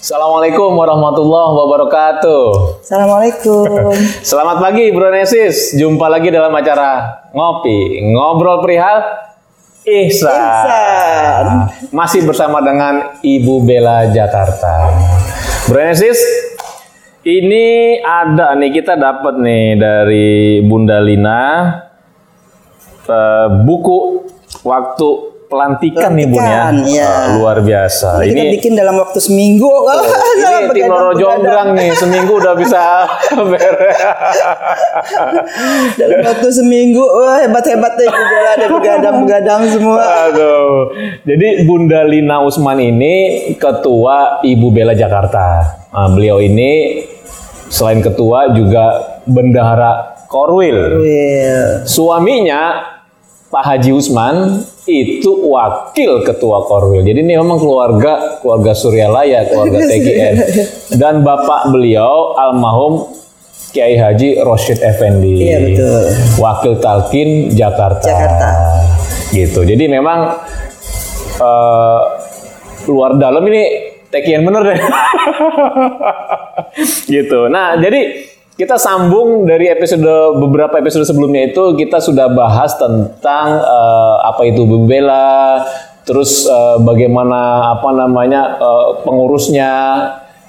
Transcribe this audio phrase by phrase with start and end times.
[0.00, 2.44] Assalamualaikum warahmatullahi wabarakatuh.
[2.80, 3.92] Assalamualaikum.
[4.32, 5.76] Selamat pagi Bro Nesis.
[5.76, 9.04] Jumpa lagi dalam acara Ngopi, Ngobrol Perihal
[9.84, 10.32] Ihsan.
[10.32, 11.46] Ihsan.
[11.92, 14.88] Masih bersama dengan Ibu Bella Jakarta.
[15.68, 16.16] Bro Nesis,
[17.28, 21.76] ini ada nih kita dapat nih dari Bunda Lina
[23.04, 24.32] eh, buku
[24.64, 26.70] waktu pelantikan, nih Bun ya.
[26.70, 27.10] Iya.
[27.10, 28.22] Eh, luar biasa.
[28.22, 29.66] Ini kita bikin dalam waktu seminggu.
[30.38, 33.10] ini tim Loro Jonggrang nih seminggu udah bisa
[33.50, 33.98] beres.
[35.98, 40.30] dalam waktu seminggu, wah hebat hebat deh juga ada begadang-begadang semua.
[40.30, 40.94] Aduh.
[41.26, 43.14] Jadi Bunda Lina Usman ini
[43.58, 45.76] ketua Ibu Bella Jakarta.
[45.90, 47.02] Nah, beliau ini
[47.66, 51.02] selain ketua juga bendahara Korwil.
[51.02, 51.82] Will.
[51.82, 52.86] Suaminya
[53.50, 57.02] Pak Haji Usman itu wakil ketua Korwil.
[57.02, 60.34] Jadi ini memang keluarga keluarga Suryalaya, keluarga TGN.
[60.94, 63.10] Dan bapak beliau almarhum
[63.74, 65.46] Kiai Haji Roshid Effendi.
[65.50, 66.02] Iya, betul.
[66.38, 68.06] Wakil Talkin Jakarta.
[68.06, 68.48] Jakarta.
[69.34, 69.60] Gitu.
[69.66, 70.30] Jadi memang
[71.38, 72.00] eh,
[72.86, 73.62] luar dalam ini
[74.10, 74.78] TGN bener deh.
[77.18, 77.46] gitu.
[77.50, 80.04] Nah, jadi kita sambung dari episode
[80.36, 85.64] beberapa episode sebelumnya itu kita sudah bahas tentang eh, apa itu bebela,
[86.04, 89.72] terus eh, bagaimana apa namanya eh, pengurusnya.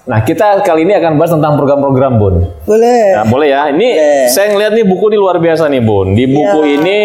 [0.01, 2.35] Nah, kita kali ini akan bahas tentang program-program, Bun.
[2.65, 3.21] Boleh.
[3.21, 3.69] Nah, boleh ya.
[3.69, 4.25] Ini Boleh.
[4.33, 6.17] saya ngeliat nih buku ini luar biasa nih, Bun.
[6.17, 6.99] Di buku Ya, ini.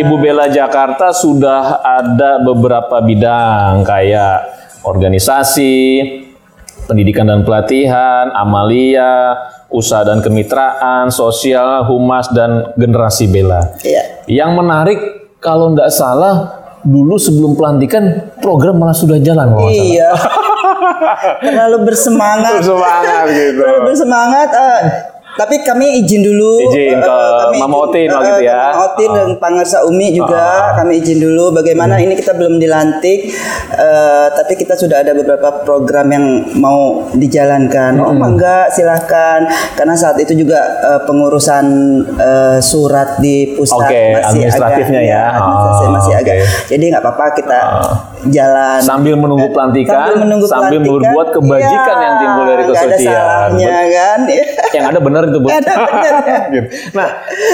[0.00, 4.48] Ibu Bella Jakarta sudah ada beberapa bidang kayak
[4.80, 5.84] organisasi,
[6.86, 9.34] pendidikan dan pelatihan, amalia,
[9.68, 13.76] usaha dan kemitraan, sosial, humas dan generasi Bella.
[13.82, 14.24] Iya.
[14.30, 14.98] Yang menarik
[15.38, 19.90] kalau nggak salah dulu sebelum pelantikan program malah sudah jalan kalau nggak salah.
[19.90, 20.10] Iya.
[21.50, 22.62] Terlalu bersemangat.
[22.62, 23.60] Semangat gitu.
[23.60, 24.48] Terlalu bersemangat.
[24.54, 24.80] eh,
[25.36, 26.64] tapi kami izin dulu.
[26.66, 28.60] Izin eh, ke kami Mama Otin izin, eh, itu ke ya.
[28.66, 30.74] Mama Otin dan Pangersa Umi juga Ah.
[30.74, 31.52] kami izin dulu.
[31.52, 33.28] Bagaimana ini kita belum dilantik,
[33.70, 36.26] eh, tapi kita sudah ada beberapa program yang
[36.56, 37.96] mau dijalankan.
[37.98, 39.44] Oh enggak, silahkan.
[39.72, 41.64] Karena saat itu juga eh, pengurusan
[42.10, 45.22] eh, surat di pusat Oke, masih administratifnya agak, ya.
[45.36, 46.34] administrasi Oh, masih agak.
[46.36, 46.46] oke.
[46.66, 47.58] Jadi nggak apa-apa kita
[48.28, 52.82] jalan sambil menunggu pelantikan, sambil menunggu sambil pelantikan, berbuat kebajikan iya, yang timbul dari nggak
[52.82, 54.20] ada salahnya kan
[54.76, 55.48] Yang ada benar itu, Bun.
[55.48, 56.12] Ada ya.
[56.56, 56.68] Gitu.
[56.92, 57.08] nah,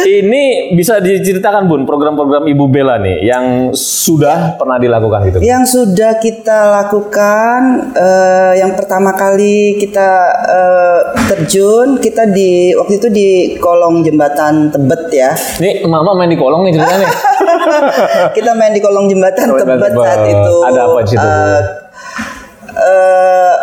[0.05, 5.39] ini bisa diceritakan, Bun, program-program Ibu Bella nih yang sudah pernah dilakukan gitu.
[5.43, 10.09] yang sudah kita lakukan eh, yang pertama kali kita
[10.45, 11.01] eh,
[11.31, 13.29] terjun kita di waktu itu di
[13.63, 15.31] kolong jembatan Tebet ya
[15.63, 17.09] Nih, Mama main di kolong nih ceritanya.
[18.37, 21.27] kita main di kolong jembatan Jembatan Tebet saat itu Ada apa di situ?
[21.27, 21.61] Eh,
[22.73, 23.55] eh,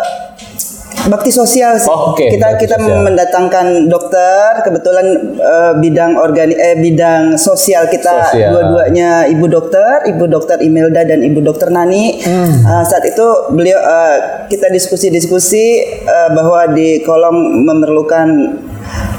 [1.02, 1.88] bakti sosial sih.
[1.88, 3.00] Oh, oke, kita bakti kita sosial.
[3.02, 8.52] mendatangkan dokter kebetulan eh, bidang organi eh, bidang sosial kita Sosial.
[8.52, 12.52] dua-duanya ibu dokter ibu dokter Imelda dan ibu dokter Nani Hmm.
[12.62, 15.64] Eh, saat itu beliau eh, kita diskusi-diskusi
[16.04, 17.34] eh, bahwa di kolom
[17.64, 18.28] memerlukan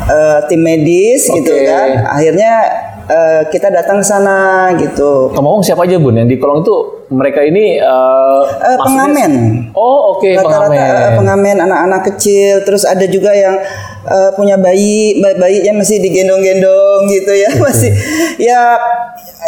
[0.06, 1.66] eh, tim medis gitu Oke.
[1.66, 2.54] kan akhirnya
[3.12, 4.38] eh, kita datang ke sana
[4.74, 6.16] gitu Ngomong siapa aja, Bun?
[6.16, 6.76] Yang di kolong itu
[7.10, 9.34] mereka ini eh, Eh, maksudnya- pengamen.
[9.74, 10.96] Oh, oke, rata-rata pengamen.
[10.96, 13.60] eh, pengamen anak-anak kecil terus ada juga yang
[14.02, 17.92] eh, punya bayi bayi bayinya masih digendong-gendong gitu ya masih
[18.38, 18.80] ya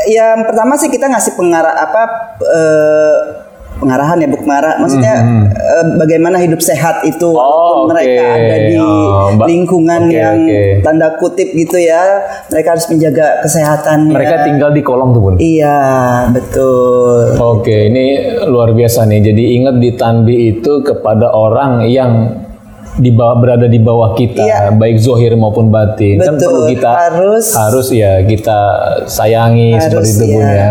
[0.05, 2.01] yang pertama sih kita ngasih pengarah apa
[2.43, 3.15] eh,
[3.75, 5.15] pengarahan ya bu pengarah maksudnya
[5.49, 9.45] eh, bagaimana hidup sehat itu Hmm, Oh, mereka ada di Oh, Mbak.
[9.45, 10.61] lingkungan Oke, yang oke.
[10.81, 12.01] tanda kutip gitu ya
[12.47, 15.35] mereka harus menjaga kesehatan Mereka tinggal di kolong tuh, Bun.
[15.37, 15.77] iya
[16.29, 18.05] betul Oke, ini
[18.45, 19.19] luar biasa nih.
[19.23, 22.42] Jadi ingat di Tanbi itu kepada orang yang
[22.95, 24.59] di bawah berada di bawah kita, Iya.
[24.73, 26.19] baik zohir maupun batin.
[26.19, 28.59] Kan Betul, perlu kita harus- harus ya kita
[29.05, 30.53] sayangi Harus, seperti itu Bun iya.
[30.53, 30.69] ya.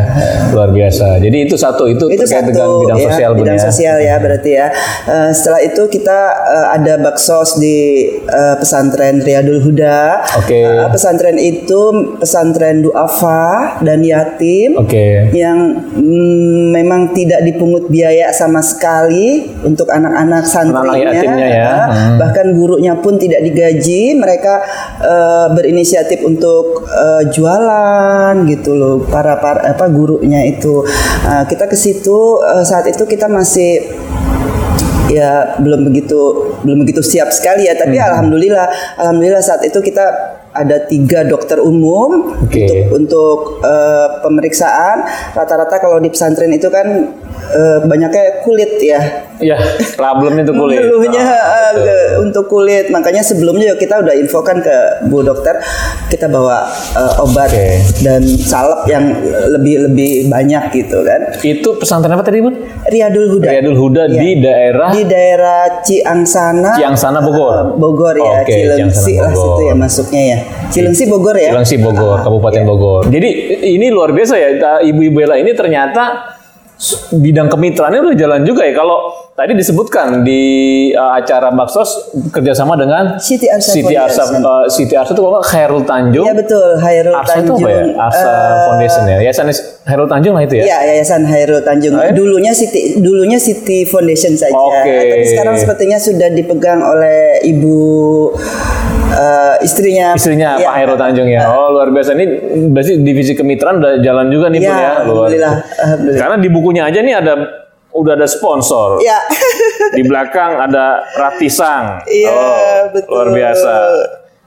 [0.51, 1.19] Luar biasa.
[1.19, 3.63] Jadi itu satu itu, itu terkait satu dengan bidang ya, sosial bidang ya.
[3.63, 4.67] sosial ya berarti ya
[5.03, 7.79] Eh, setelah itu kita eh, ada baksos di
[8.23, 10.63] eh, pesantren Riyadul Huda Oke.
[10.63, 11.81] Eh, pesantren itu
[12.17, 15.33] pesantren duafa dan yatim Oke.
[15.33, 15.59] yang
[15.93, 21.71] mm, memang tidak dipungut biaya sama sekali untuk anak-anak santrinya yatimnya ya.
[21.91, 22.21] Eh, Hmm.
[22.21, 24.61] bahkan gurunya pun tidak digaji mereka
[25.01, 28.97] eh, berinisiatif untuk eh, jualan gitu loh.
[29.09, 30.85] Para para apa gurunya itu.
[31.25, 33.81] Eh, kita ke situ eh, saat itu kita masih
[35.13, 37.75] ya belum begitu belum begitu siap sekali ya.
[37.77, 40.05] Tapi alhamdulillah alhamdulillah saat itu kita
[40.53, 42.93] ada tiga dokter umum Oke.
[42.93, 44.97] untuk untuk eh, pemeriksaan.
[45.33, 46.87] Rata-rata kalau di pesantren itu kan
[47.53, 49.01] eh, banyaknya kulit ya.
[49.39, 49.59] Ya,
[49.93, 50.79] problemnya itu kulit.
[50.79, 51.35] Mengeluhnya Ah,
[51.69, 52.89] eh, ke- untuk kulit.
[52.89, 55.59] Makanya sebelumnya kita udah infokan ke Bu Dokter
[56.07, 56.63] kita bawa
[56.93, 57.79] eh, obat Oke.
[58.01, 59.13] dan salep yang
[59.49, 61.21] lebih lebih banyak gitu kan.
[61.39, 62.55] Itu pesantren apa tadi, Bun?
[62.85, 67.53] Riadul Huda Riyadul Huda di daerah di daerah Ciangsana Ciangsana Bogor.
[67.53, 70.39] eh, Bogor ya, Oke, Cilengsi lah situ ya masuknya ya.
[70.69, 71.51] Cilengsi Bogor ya.
[71.51, 73.03] Cilengsi Bogor, Kabupaten Bogor.
[73.07, 73.29] Jadi
[73.71, 76.35] ini luar biasa ya, ta- Ibu Bella ini ternyata
[77.13, 78.75] bidang kemitraannya udah jalan juga ya.
[78.75, 78.99] Kalau
[79.33, 80.43] tadi disebutkan di
[80.93, 85.47] uh, acara Baksos kerjasama dengan Siti Arsa Siti Arsa, uh, Siti Arsa itu kalau nggak
[85.47, 86.27] Khairul Tanjung.
[86.27, 87.61] Ya betul, Hairul Arsa itu Tanjung.
[87.63, 87.83] apa ya?
[87.97, 89.17] Arsa Eh, Foundation ya.
[89.23, 89.47] Yayasan
[89.83, 90.65] Khairul Tanjung lah itu ya.
[90.65, 91.93] Ya, Yayasan Hairul Tanjung.
[91.95, 92.11] Ya?
[92.11, 94.53] Dulunya Siti dulunya Siti Foundation saja.
[94.53, 94.95] Oke.
[95.17, 97.79] Tapi sekarang sepertinya sudah dipegang oleh ibu
[98.35, 98.62] eh,
[99.63, 100.09] istrinya.
[100.13, 100.67] Istrinya Ya.
[100.67, 101.43] Pak Hairul Tanjung ya.
[101.49, 102.25] Oh luar biasa ini
[102.69, 104.91] berarti divisi kemitraan udah jalan juga nih Ya, Bun ya.
[104.99, 106.19] Alhamdulillah, alhamdulillah.
[106.19, 107.35] Karena di bukunya aja nih ada
[107.93, 109.01] udah ada sponsor.
[109.01, 109.19] Ya.
[109.91, 112.05] Di belakang ada Ratisang.
[112.05, 113.13] Iya, Oh, betul.
[113.13, 113.73] Luar biasa.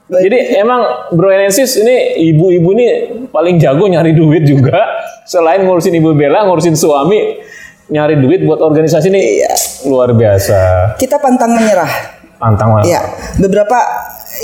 [0.06, 0.22] Baik.
[0.22, 0.80] Jadi emang
[1.10, 1.96] Bro Enesis ini
[2.30, 2.86] ibu-ibu ini
[3.26, 4.78] paling jago nyari duit juga.
[5.22, 7.42] Selain ngurusin ibu Bella, ngurusin suami,
[7.88, 9.50] nyari duit buat organisasi ini Iya.
[9.86, 10.94] luar biasa.
[10.94, 11.90] Kita pantang menyerah.
[12.36, 12.86] Pantang banget.
[12.88, 13.00] Ya,
[13.36, 13.78] beberapa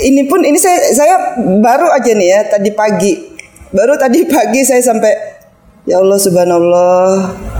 [0.01, 1.15] ini pun ini saya saya
[1.61, 3.13] baru aja nih ya tadi pagi.
[3.73, 5.13] Baru tadi pagi saya sampai
[5.85, 7.05] ya Allah subhanallah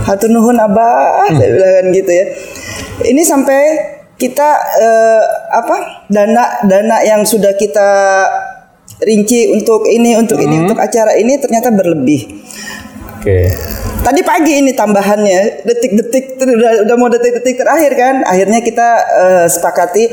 [0.07, 2.25] hatur nuhun abah saya bilang kan gitu ya.
[3.03, 3.61] Ini sampai
[4.17, 4.49] kita
[4.79, 7.89] eh, apa dana dana yang sudah kita
[9.03, 12.45] rinci untuk ini untuk ini untuk acara ini ternyata berlebih.
[13.19, 13.51] Oke.
[14.03, 18.15] Tadi pagi ini tambahannya detik-detik udah, udah mau detik-detik terakhir kan.
[18.27, 20.11] Akhirnya kita eh, sepakati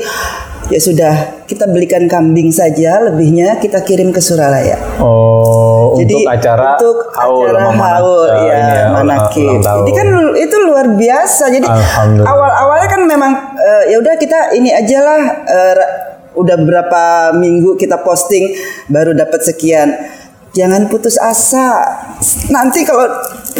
[0.71, 4.79] ya sudah kita belikan kambing saja lebihnya kita kirim ke Suralaya.
[5.03, 9.59] Oh, Jadi untuk acara untuk haul acara haul ya, ulang- manakib.
[9.59, 10.07] Jadi kan
[10.39, 11.51] itu luar biasa.
[11.51, 11.67] Jadi
[12.23, 15.21] awal-awalnya kan memang eh, ya udah kita ini aja lah
[15.51, 15.75] eh,
[16.39, 18.55] udah beberapa minggu kita posting
[18.87, 19.91] baru dapat sekian.
[20.51, 21.79] Jangan putus asa.
[22.51, 23.07] Nanti kalau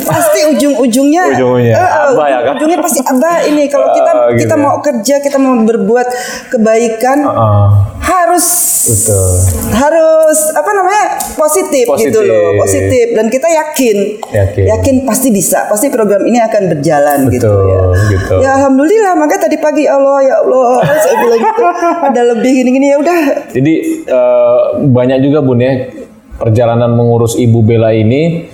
[0.01, 2.53] pasti ujung-ujungnya Ujung-ujungnya, eh, eh, abah ya kan?
[2.55, 4.61] Ujungnya pasti abah ini kalau kita Ah, gitu kita ya.
[4.61, 6.07] mau kerja, kita mau berbuat
[6.49, 7.67] kebaikan Heeh.
[8.01, 8.47] harus
[8.83, 9.29] betul.
[9.71, 12.11] harus apa namanya positif, Positif.
[12.11, 14.95] gitu loh positif dan kita yakin Yakin.
[15.03, 18.35] pasti bisa pasti program ini akan berjalan gitu Betul, ya gitu.
[18.41, 21.63] ya alhamdulillah makanya tadi pagi Allah ya Allah saya bilang gitu
[22.03, 23.19] ada lebih gini-gini ya udah
[23.49, 25.87] Jadi eh, banyak juga bun ya
[26.35, 28.49] perjalanan mengurus ibu Bella ini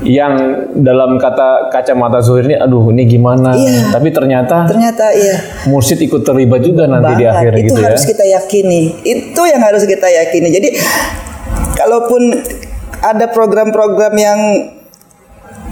[0.00, 0.32] yang
[0.80, 3.52] dalam kata kacamata Zuhir ini, aduh ini gimana?
[3.52, 3.92] Iya.
[3.92, 5.36] Tapi ternyata ternyata iya
[5.68, 7.86] mursid ikut terlibat juga nanti di banget akhir itu gitu ya.
[7.92, 10.68] harus kita yakini itu yang harus kita yakini jadi
[11.76, 12.22] kalaupun
[13.00, 14.38] ada program-program yang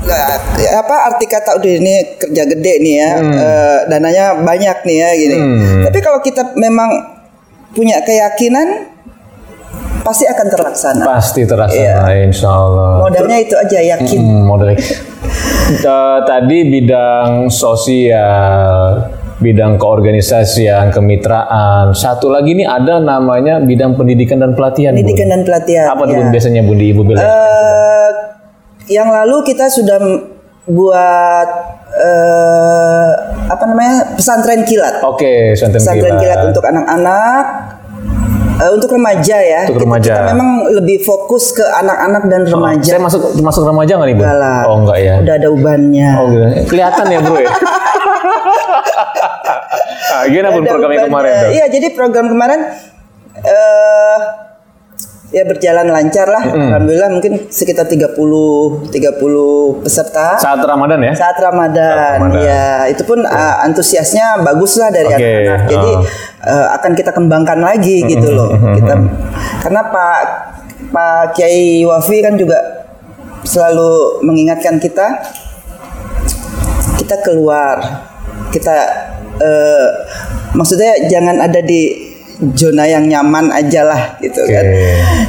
[0.05, 0.37] eh,
[0.73, 5.37] apa arti kata udah ini kerja gede nih ya eh, dananya banyak nih ya gini
[5.39, 5.83] Hmm.
[5.89, 7.17] tapi kalau kita memang
[7.73, 8.93] punya keyakinan
[10.09, 11.49] pasti akan terlaksana Pasti Iya.
[11.49, 12.91] terlaksana, insya Allah.
[12.99, 14.73] modalnya itu aja yakin Hmm, modal.
[14.73, 14.81] Eh,
[16.25, 19.05] tadi bidang sosial,
[19.39, 21.93] bidang keorganisasian, kemitraan.
[21.93, 24.91] Satu lagi nih ada namanya bidang pendidikan dan pelatihan.
[24.91, 24.99] Bun.
[24.99, 26.19] pendidikan dan pelatihan Apa tuh ya.
[26.19, 27.21] Bun, biasanya Bun di Ibu Bella?
[27.21, 28.11] Eh,
[28.89, 30.01] yang lalu kita sudah
[30.65, 31.49] buat
[31.91, 33.09] eh,
[33.47, 36.23] apa namanya pesantren kilat Oke, Santen pesantren Kilat.
[36.23, 37.45] kilat untuk anak-anak
[38.59, 40.13] eh, untuk remaja ya Untuk Kita- remaja.
[40.15, 44.23] kita, memang lebih fokus ke anak-anak dan remaja Saya masuk masuk remaja nggak nih, Bu?
[44.23, 44.61] Enggak lah.
[44.65, 45.15] Oh, enggak ya.
[45.19, 46.45] udah ada ubannya Oh, gitu.
[46.69, 47.49] Kelihatan ya, Bro ya.
[50.11, 52.61] ah, gimana Ada program yang kemarin iya jadi program kemarin
[53.39, 54.19] eh
[55.29, 56.45] ya berjalan lancar lah.
[56.49, 60.41] Alhamdulillah mungkin sekitar 30 30 peserta.
[60.41, 61.13] Saat Ramadan ya?
[61.13, 62.41] saat Ramadan, Ramadan.
[62.41, 65.61] ya itu pun uh, antusiasnya bagus lah dari anak-anak.
[65.69, 66.49] Jadi oh.
[66.49, 68.57] uh, akan kita kembangkan lagi gitu loh.
[68.57, 68.95] Kita
[69.65, 70.21] karena Pak
[70.89, 72.89] Pak Kiai Wafi kan juga
[73.45, 75.07] selalu mengingatkan kita
[76.97, 77.77] kita keluar.
[78.49, 78.77] Kita
[79.37, 79.89] uh,
[80.57, 82.08] maksudnya jangan ada di
[82.55, 84.55] zona yang nyaman aja lah gitu Oke.
[84.55, 84.65] kan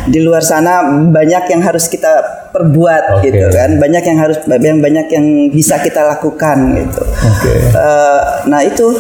[0.06, 2.10] di luar sana banyak yang harus kita
[2.54, 3.30] perbuat Oke.
[3.30, 7.54] gitu kan banyak yang harus yang banyak yang bisa kita lakukan gitu Oke.
[7.74, 8.94] Eh, nah itu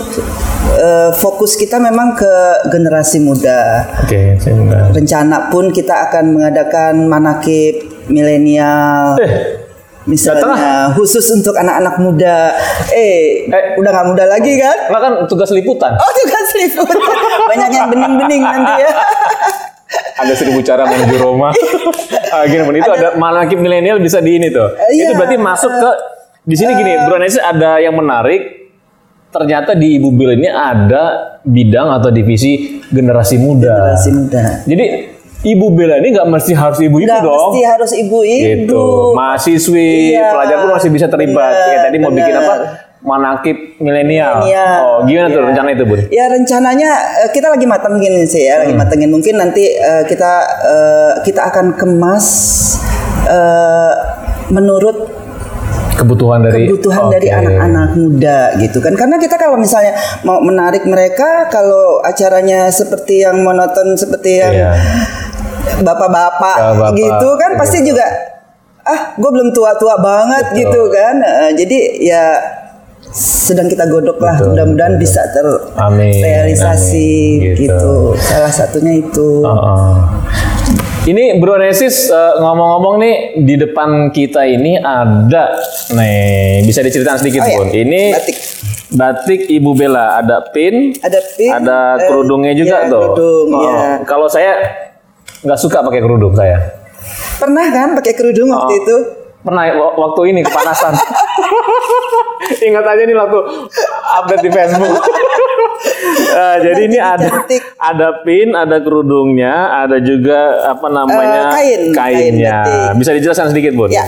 [0.73, 2.33] eh, fokus kita memang ke
[2.69, 4.89] generasi muda Oke, benar.
[4.89, 7.77] rencana pun kita akan mengadakan manakib
[8.09, 9.58] milenial Eh,
[10.09, 12.57] misalnya khusus untuk anak-anak muda
[12.89, 13.77] eh, Eh.
[13.77, 15.93] udah nggak muda lagi kan Enggak kan tugas liputan.
[15.93, 16.89] oh juga selimut
[17.45, 18.91] banyak yang bening-bening nanti ya
[20.19, 21.49] Ada seribu cara menuju Roma.
[22.35, 22.77] ah, gini, Bun.
[22.77, 24.69] itu ada, manakib milenial bisa di ini tuh.
[24.77, 25.17] Eh, itu iya.
[25.17, 25.91] berarti masuk ke
[26.45, 28.69] Di sini gini, Bro Nesis ada yang menarik.
[29.29, 33.97] Ternyata di Ibu Bel ini ada bidang atau divisi generasi muda.
[33.97, 34.43] Generasi muda.
[34.65, 34.85] Jadi
[35.39, 37.39] Ibu Bella ini nggak mesti harus ibu-ibu Nggak dong.
[37.47, 38.67] mesti harus ibu-ibu.
[38.67, 38.85] Gitu.
[39.15, 40.35] Mahasiswi, Iya.
[40.35, 41.47] pelajar pun masih bisa terlibat.
[41.47, 42.43] Bener, Kayak tadi mau bikin bener.
[42.43, 42.55] apa?
[42.99, 44.43] Manakib milenial.
[44.83, 45.47] Oh, gimana tuh Iya.
[45.47, 45.99] rencana itu, Bun?
[46.11, 46.89] Ya rencananya
[47.23, 48.83] eh, kita lagi matengin sih ya, lagi Hmm.
[48.83, 49.07] matengin.
[49.07, 50.31] Mungkin nanti eh, kita
[50.67, 52.25] eh, kita akan kemas
[53.25, 53.93] eh,
[54.49, 55.15] menurut
[55.95, 57.35] Kebutuhan dari kebutuhan dari Oke.
[57.37, 59.91] anak-anak muda gitu kan karena kita kalau misalnya
[60.23, 64.71] mau menarik mereka kalau acaranya seperti yang monoton seperti yang Iya.
[65.79, 67.89] Bapak-bapak Bapak-bapak, gitu kan pasti gitu.
[67.91, 68.05] juga
[68.81, 70.59] ah gue belum tua-tua banget Betul.
[70.59, 72.23] gitu kan Eh, jadi ya
[73.09, 77.57] sedang kita godok lah mudah-mudahan bisa terrealisasi gitu.
[77.59, 77.93] gitu.
[78.19, 79.93] salah satunya itu Heeh.
[81.01, 85.57] Ini Bro Nesis eh, ngomong-ngomong nih di depan kita ini ada
[85.89, 87.57] nih bisa diceritakan sedikit Oh, iya.
[87.57, 87.67] Bun.
[87.71, 88.37] Ini Batik.
[88.89, 93.01] batik Ibu Bella ada pin, ada pin ada eh, kerudungnya juga ya, tuh.
[93.15, 94.03] kerudung, Oh, ya.
[94.03, 94.53] Kalau saya
[95.41, 96.57] nggak suka pakai kerudung saya.
[97.35, 98.81] pernah kan pakai kerudung waktu Oh.
[98.81, 98.97] itu
[99.39, 100.99] Pernah ya, wa- waktu ini kepanasan.
[102.67, 103.39] Ingat aja nih waktu
[104.13, 104.99] update di Facebook.
[106.29, 107.63] Eh, jadi ini ada Cantik.
[107.73, 112.57] ada pin, ada kerudungnya, ada juga apa namanya Eh, kain, kain kainnya.
[112.59, 112.99] batik.
[112.99, 113.87] Bisa dijelaskan sedikit, Bu?
[113.87, 114.03] Ya,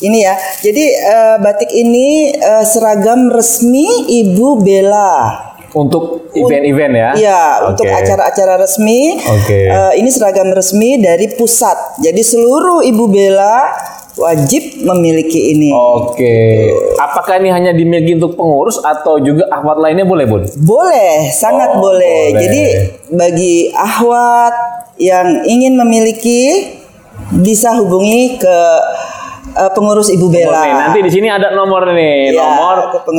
[0.00, 0.34] ini ya.
[0.58, 5.53] Jadi eh, batik ini eh, seragam resmi Ibu Bella.
[5.74, 7.10] Untuk event-event ya?
[7.18, 7.68] Iya, Oke.
[7.74, 9.18] untuk acara-acara resmi.
[9.18, 9.66] Oke.
[9.66, 11.98] eh, ini seragam resmi dari pusat.
[11.98, 13.74] Jadi seluruh Ibu Bella
[14.14, 15.74] wajib memiliki ini.
[15.74, 16.70] Oke.
[16.94, 20.46] Apakah ini hanya dimiliki untuk pengurus atau juga ahwat lainnya boleh, Bun?
[20.62, 22.30] Boleh, sangat Oh, boleh.
[22.30, 22.38] boleh.
[22.38, 22.62] Jadi
[23.10, 24.54] bagi ahwat
[25.02, 26.70] yang ingin memiliki
[27.34, 28.58] bisa hubungi ke
[29.54, 30.60] eh, pengurus Ibu Bella.
[30.66, 32.76] Nih, nanti di sini ada nomor nih, Ya, nomor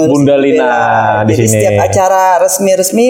[0.08, 0.72] Bunda Lina
[1.24, 1.51] di Jadi sini.
[1.51, 3.08] setiap acara resmi-resmi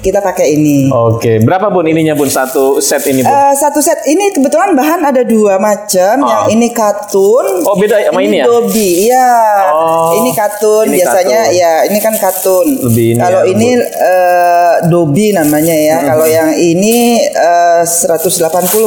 [0.00, 0.88] kita pakai ini.
[0.88, 2.26] Oke, berapa Bun ininya Bun?
[2.26, 3.28] Satu set ini Bun?
[3.28, 6.24] Eh, satu set ini kebetulan bahan ada dua macam.
[6.24, 6.48] Ah.
[6.48, 7.46] Yang ini katun.
[7.62, 8.44] Oh, beda sama ini ya?
[8.44, 9.32] Dobi, iya.
[9.70, 10.88] Oh, ini katun.
[10.88, 11.60] ini Biasanya katun.
[11.60, 12.66] ya ini kan katun.
[12.80, 15.98] Lebih ini Kalau ya, ini eh, dobi namanya ya.
[16.02, 18.40] Kalau yang ini eh, 180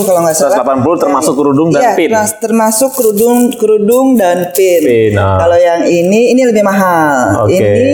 [0.04, 0.58] kalau nggak salah.
[0.66, 2.10] 180 termasuk kerudung dan Iya, pin.
[2.10, 4.82] termas- termasuk kerudung kerudung dan pin.
[4.82, 5.38] Pin, ah.
[5.38, 7.46] Kalau yang ini ini lebih mahal.
[7.46, 7.54] Oke.
[7.54, 7.94] Ini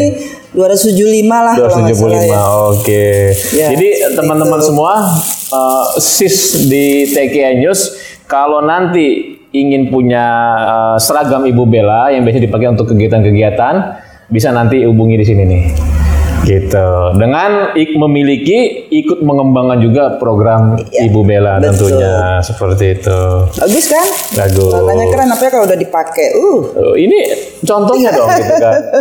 [0.54, 2.02] 275 lah kalau nggak 275.
[2.02, 2.42] salah ya.
[2.74, 3.06] Oke.
[3.54, 3.88] Ya, Jadi
[4.18, 4.94] teman-teman semua
[5.54, 10.26] eh, sis di TKI News kalau nanti ingin punya
[10.58, 13.76] eh, seragam Ibu Bella yang biasa dipakai untuk kegiatan-kegiatan
[14.30, 15.64] bisa nanti hubungi di sini nih.
[16.42, 16.90] Gitu.
[17.14, 21.94] Dengan ik memiliki ikut mengembangkan juga program Ibu Bella betul.
[21.94, 23.20] tentunya seperti itu.
[23.54, 24.08] Bagus kan?
[24.36, 24.72] Bagus.
[24.72, 26.28] Warnanya keren apa ya kalau udah dipakai.
[26.34, 26.62] Uh.
[26.74, 27.18] Oh, ini
[27.62, 28.80] contohnya dong gitu kan.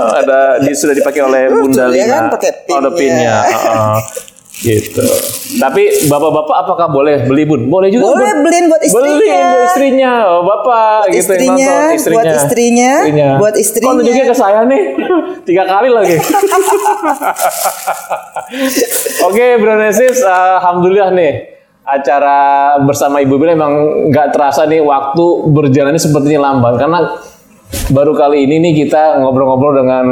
[0.00, 2.08] Ah, ada di, sudah dipakai oleh Bunda ya Lina.
[2.08, 3.44] kan, pakai Oh, ada pinnya.
[3.44, 3.60] pinnya.
[3.70, 3.98] Ah,
[4.60, 5.00] gitu.
[5.56, 7.64] Tapi bapak-bapak apakah boleh beli bun?
[7.72, 8.44] Boleh juga Boleh bun.
[8.44, 9.16] beliin buat istrinya.
[9.16, 10.12] Beli buat istrinya.
[10.28, 12.12] Oh, bapak gitu yang istrinya, nonton.
[12.12, 12.92] buat istrinya,
[13.40, 13.88] buat istrinya.
[13.88, 14.82] Kok tunjuknya ke saya nih.
[15.48, 16.16] Tiga kali lagi.
[19.28, 21.32] Oke, Bro Nesis, alhamdulillah nih
[21.80, 22.38] acara
[22.84, 23.72] bersama Ibu Bila memang
[24.12, 27.18] nggak terasa nih waktu berjalannya sepertinya lamban karena
[27.90, 30.06] baru kali ini nih kita ngobrol-ngobrol dengan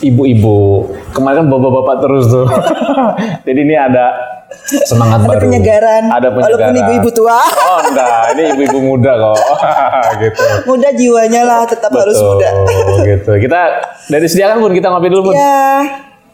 [0.00, 0.58] ibu-ibu.
[1.12, 2.46] Kemarin kan bapak-bapak terus tuh.
[3.46, 4.10] Jadi ini ada
[4.84, 5.40] semangat Ada baru.
[5.44, 6.02] penyegaran.
[6.08, 6.44] Ada penyegaran.
[6.58, 7.38] Walaupun ibu-ibu tua.
[7.38, 9.38] Oh enggak, ini ibu-ibu muda kok.
[10.24, 10.44] gitu.
[10.64, 12.48] Muda jiwanya lah tetap harus Betul, muda.
[13.10, 13.32] gitu.
[13.36, 13.60] Kita
[14.08, 15.34] dari sediakan pun kita ngopi dulu pun.
[15.34, 15.82] ya,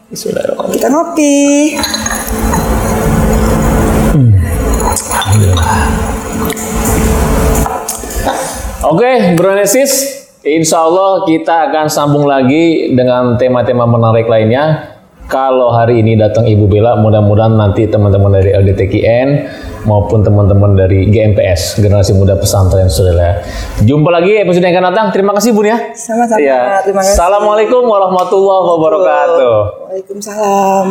[0.09, 0.75] Bismillahirrahmanirrahim.
[0.75, 1.35] kita ngopi.
[8.81, 14.97] Oke, Bro Nesis, Insya Allah kita akan sambung lagi dengan tema-tema menarik lainnya.
[15.29, 19.29] Kalau hari ini datang Ibu Bella, mudah-mudahan nanti teman-teman dari LDTKN
[19.85, 23.37] maupun teman-teman dari GMPS, Generasi Muda Pesantren Saudara.
[23.85, 25.07] Jumpa lagi episode yang akan datang.
[25.13, 25.77] Terima kasih Bun ya.
[25.93, 26.41] Sama-sama.
[26.41, 26.81] Iya.
[26.89, 27.13] Terima kasih.
[27.15, 29.55] Assalamualaikum warahmatullahi wabarakatuh.
[29.93, 30.85] Waalaikumsalam.